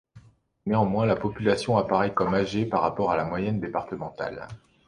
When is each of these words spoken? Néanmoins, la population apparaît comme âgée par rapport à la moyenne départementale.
Néanmoins, 0.65 1.05
la 1.05 1.15
population 1.15 1.77
apparaît 1.77 2.11
comme 2.11 2.33
âgée 2.33 2.65
par 2.65 2.81
rapport 2.81 3.11
à 3.11 3.17
la 3.17 3.23
moyenne 3.23 3.59
départementale. 3.59 4.47